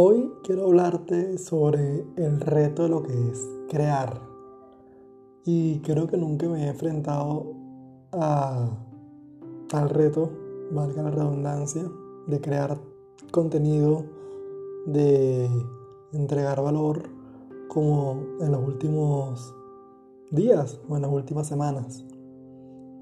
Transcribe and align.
Hoy 0.00 0.32
quiero 0.44 0.66
hablarte 0.66 1.38
sobre 1.38 2.04
el 2.14 2.40
reto 2.40 2.84
de 2.84 2.88
lo 2.88 3.02
que 3.02 3.30
es 3.30 3.50
crear. 3.68 4.22
Y 5.44 5.80
creo 5.80 6.06
que 6.06 6.16
nunca 6.16 6.48
me 6.48 6.66
he 6.66 6.68
enfrentado 6.68 7.52
a, 8.12 8.68
al 9.72 9.90
reto, 9.90 10.30
valga 10.70 11.02
la 11.02 11.10
redundancia, 11.10 11.82
de 12.28 12.40
crear 12.40 12.78
contenido, 13.32 14.04
de 14.86 15.50
entregar 16.12 16.62
valor 16.62 17.02
como 17.66 18.22
en 18.40 18.52
los 18.52 18.64
últimos 18.64 19.52
días 20.30 20.80
o 20.88 20.94
en 20.94 21.02
las 21.02 21.10
últimas 21.10 21.48
semanas. 21.48 22.04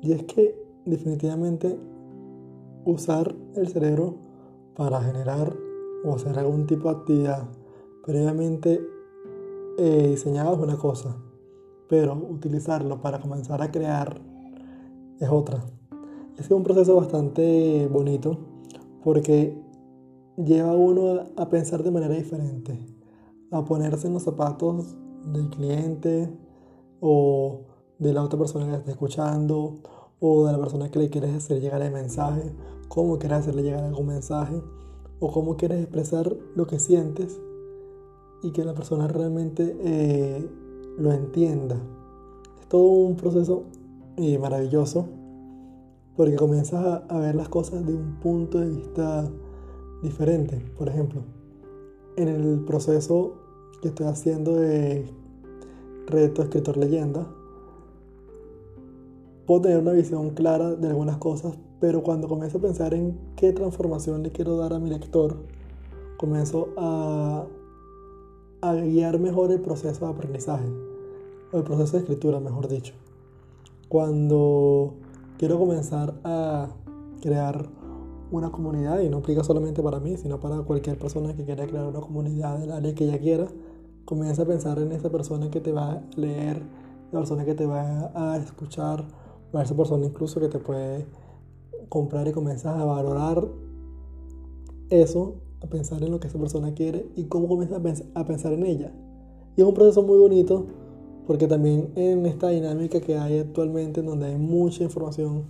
Y 0.00 0.12
es 0.12 0.22
que 0.22 0.58
definitivamente 0.86 1.78
usar 2.86 3.36
el 3.54 3.68
cerebro 3.68 4.14
para 4.74 5.02
generar 5.02 5.66
o 6.06 6.14
hacer 6.14 6.38
algún 6.38 6.66
tipo 6.66 6.88
de 6.88 6.96
actividad 6.96 7.48
previamente 8.04 8.80
eh, 9.78 10.08
diseñada 10.10 10.52
es 10.52 10.58
una 10.58 10.78
cosa, 10.78 11.16
pero 11.88 12.14
utilizarlo 12.14 13.00
para 13.02 13.20
comenzar 13.20 13.60
a 13.60 13.70
crear 13.70 14.20
es 15.18 15.28
otra. 15.28 15.64
Es 16.38 16.50
un 16.50 16.62
proceso 16.62 16.94
bastante 16.96 17.88
bonito 17.90 18.38
porque 19.02 19.60
lleva 20.36 20.70
a 20.70 20.74
uno 20.74 21.24
a 21.36 21.48
pensar 21.48 21.82
de 21.82 21.90
manera 21.90 22.14
diferente, 22.14 22.78
a 23.50 23.64
ponerse 23.64 24.06
en 24.06 24.14
los 24.14 24.22
zapatos 24.22 24.96
del 25.24 25.50
cliente 25.50 26.30
o 27.00 27.62
de 27.98 28.12
la 28.12 28.22
otra 28.22 28.38
persona 28.38 28.66
que 28.66 28.76
está 28.76 28.90
escuchando 28.92 29.80
o 30.20 30.46
de 30.46 30.52
la 30.52 30.58
persona 30.58 30.90
que 30.90 30.98
le 30.98 31.10
quieres 31.10 31.34
hacer 31.34 31.60
llegar 31.60 31.82
el 31.82 31.92
mensaje, 31.92 32.54
cómo 32.88 33.18
quieres 33.18 33.38
hacerle 33.38 33.62
llegar 33.62 33.84
algún 33.84 34.06
mensaje 34.06 34.62
o 35.20 35.32
cómo 35.32 35.56
quieres 35.56 35.80
expresar 35.80 36.36
lo 36.54 36.66
que 36.66 36.78
sientes 36.78 37.40
y 38.42 38.52
que 38.52 38.64
la 38.64 38.74
persona 38.74 39.08
realmente 39.08 39.76
eh, 39.80 40.48
lo 40.98 41.12
entienda. 41.12 41.76
Es 42.60 42.66
todo 42.68 42.84
un 42.84 43.16
proceso 43.16 43.64
eh, 44.16 44.38
maravilloso 44.38 45.06
porque 46.16 46.36
comienzas 46.36 47.02
a, 47.08 47.18
ver 47.18 47.34
las 47.34 47.48
cosas 47.48 47.86
de 47.86 47.94
un 47.94 48.18
punto 48.20 48.58
de 48.58 48.70
vista 48.70 49.30
diferente. 50.02 50.62
Por 50.78 50.88
ejemplo, 50.88 51.22
en 52.16 52.28
el 52.28 52.64
proceso 52.64 53.34
que 53.82 53.88
estoy 53.88 54.06
haciendo 54.06 54.54
de 54.54 55.06
reto 56.06 56.42
escritor 56.42 56.78
leyenda, 56.78 57.26
puedo 59.46 59.62
tener 59.62 59.78
una 59.78 59.92
visión 59.92 60.30
clara 60.30 60.74
de 60.74 60.88
algunas 60.88 61.18
cosas, 61.18 61.56
pero 61.80 62.02
cuando 62.02 62.28
comienzo 62.28 62.58
a 62.58 62.60
pensar 62.60 62.94
en 62.94 63.16
qué 63.36 63.52
transformación 63.52 64.22
le 64.22 64.32
quiero 64.32 64.56
dar 64.56 64.72
a 64.72 64.78
mi 64.78 64.90
lector, 64.90 65.36
comienzo 66.16 66.68
a, 66.76 67.46
a 68.62 68.74
guiar 68.74 69.18
mejor 69.20 69.52
el 69.52 69.60
proceso 69.60 70.06
de 70.06 70.12
aprendizaje, 70.12 70.66
o 71.52 71.58
el 71.58 71.62
proceso 71.62 71.92
de 71.92 72.02
escritura, 72.02 72.40
mejor 72.40 72.68
dicho. 72.68 72.94
Cuando 73.88 74.94
quiero 75.38 75.58
comenzar 75.58 76.14
a 76.24 76.68
crear 77.20 77.68
una 78.32 78.50
comunidad, 78.50 79.00
y 79.00 79.08
no 79.08 79.18
aplica 79.18 79.44
solamente 79.44 79.82
para 79.82 80.00
mí, 80.00 80.16
sino 80.16 80.40
para 80.40 80.58
cualquier 80.62 80.98
persona 80.98 81.36
que 81.36 81.44
quiera 81.44 81.66
crear 81.66 81.86
una 81.86 82.00
comunidad 82.00 82.58
del 82.58 82.72
área 82.72 82.94
que 82.94 83.04
ella 83.04 83.20
quiera, 83.20 83.46
comienza 84.04 84.42
a 84.42 84.46
pensar 84.46 84.80
en 84.80 84.90
esa 84.90 85.10
persona 85.10 85.50
que 85.50 85.60
te 85.60 85.70
va 85.70 85.92
a 85.92 86.02
leer, 86.16 86.62
la 87.12 87.20
persona 87.20 87.44
que 87.44 87.54
te 87.54 87.66
va 87.66 88.10
a 88.14 88.36
escuchar, 88.38 89.04
o 89.52 89.60
esa 89.60 89.76
persona 89.76 90.06
incluso 90.06 90.40
que 90.40 90.48
te 90.48 90.58
puede 90.58 91.06
comprar 91.88 92.26
y 92.28 92.32
comienzas 92.32 92.76
a 92.76 92.84
valorar 92.84 93.46
eso, 94.90 95.34
a 95.62 95.66
pensar 95.66 96.02
en 96.02 96.10
lo 96.10 96.20
que 96.20 96.28
esa 96.28 96.38
persona 96.38 96.74
quiere 96.74 97.06
y 97.16 97.24
cómo 97.24 97.48
comienzas 97.48 98.04
a, 98.14 98.24
pensar 98.24 98.52
en 98.52 98.64
ella. 98.64 98.92
Y 99.56 99.62
es 99.62 99.66
un 99.66 99.74
proceso 99.74 100.02
muy 100.02 100.18
bonito 100.18 100.66
porque 101.26 101.46
también 101.46 101.90
en 101.96 102.26
esta 102.26 102.50
dinámica 102.50 103.00
que 103.00 103.18
hay 103.18 103.38
actualmente, 103.38 104.00
en 104.00 104.06
donde 104.06 104.26
hay 104.26 104.36
mucha 104.36 104.84
información, 104.84 105.44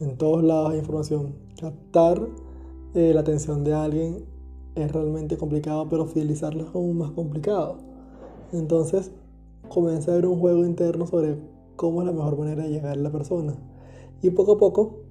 en 0.00 0.16
todos 0.16 0.42
lados 0.42 0.72
hay 0.72 0.78
información, 0.78 1.34
captar 1.60 2.20
eh, 2.94 3.12
la 3.14 3.20
atención 3.20 3.64
de 3.64 3.74
alguien 3.74 4.24
es 4.74 4.92
realmente 4.92 5.36
complicado, 5.36 5.88
pero 5.88 6.06
fidelizarlo 6.06 6.64
es 6.64 6.74
aún 6.74 6.98
más 6.98 7.10
complicado. 7.12 7.76
Entonces, 8.52 9.10
comienza 9.68 10.10
a 10.10 10.14
haber 10.14 10.26
un 10.26 10.38
juego 10.40 10.64
interno 10.64 11.06
sobre 11.06 11.36
cómo 11.78 12.02
es 12.02 12.06
la 12.06 12.12
mejor 12.12 12.36
manera 12.36 12.64
de 12.64 12.70
llegar 12.70 12.98
a 12.98 13.00
la 13.00 13.10
persona. 13.10 13.54
Y 14.20 14.30
poco 14.30 14.54
a 14.54 14.58
poco 14.58 15.04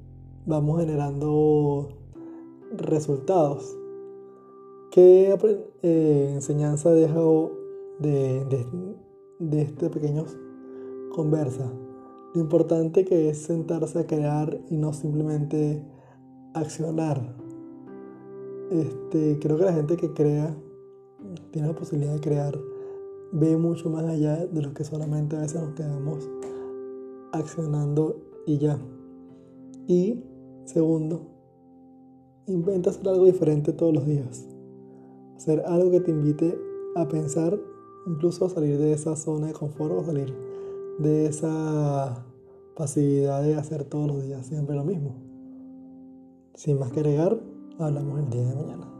vamos 0.46 0.82
generando 0.82 1.88
resultados. 2.76 3.76
¿Qué 4.92 5.34
eh, 5.82 6.32
enseñanza 6.34 6.92
dejo 6.92 7.52
de, 8.00 8.44
de, 8.46 8.68
de 9.40 9.62
este 9.62 9.90
pequeño 9.90 10.26
conversa? 11.16 11.72
Lo 12.36 12.42
importante 12.42 13.06
que 13.06 13.30
es 13.30 13.38
sentarse 13.38 14.00
a 14.00 14.06
crear 14.06 14.60
y 14.70 14.76
no 14.76 14.92
simplemente 14.92 15.82
accionar. 16.54 17.34
Este, 18.72 19.40
creo 19.40 19.58
que 19.58 19.64
la 19.64 19.74
gente 19.74 19.96
que 19.96 20.14
crea 20.14 20.54
tiene 21.52 21.70
la 21.70 21.76
posibilidad 21.76 22.14
de 22.14 22.20
crear 22.20 22.60
ve 23.32 23.56
mucho 23.56 23.90
más 23.90 24.04
allá 24.04 24.46
de 24.46 24.62
lo 24.62 24.74
que 24.74 24.84
solamente 24.84 25.38
a 25.38 25.42
veces 25.42 25.62
nos 25.62 25.74
quedamos 25.74 26.30
accionando 27.32 28.18
y 28.46 28.58
ya. 28.58 28.80
Y 29.88 30.24
segundo, 30.66 31.22
inventa 32.48 32.90
hacer 32.90 33.08
algo 33.08 33.26
diferente 33.26 33.74
todos 33.74 33.94
los 33.94 34.06
días. 34.06 34.48
Hacer 35.36 35.64
algo 35.66 35.92
que 35.92 36.00
te 36.00 36.12
invite 36.12 36.58
a 36.96 37.08
pensar, 37.08 37.60
incluso 38.08 38.46
a 38.46 38.50
salir 38.50 38.78
de 38.78 38.94
esa 38.94 39.16
zona 39.16 39.48
de 39.48 39.54
confort 39.54 39.94
o 39.94 40.04
salir 40.04 40.34
de 41.00 41.28
esa 41.28 42.26
pasividad 42.76 43.44
de 43.44 43.56
hacer 43.56 43.84
todos 43.84 44.08
los 44.08 44.24
días 44.24 44.46
siempre 44.46 44.76
lo 44.76 44.84
mismo. 44.84 45.16
Sin 46.56 46.80
más 46.80 46.92
que 46.92 47.02
agregar, 47.02 47.40
hablamos 47.78 48.20
el 48.20 48.30
día 48.30 48.50
de 48.50 48.56
mañana. 48.56 48.97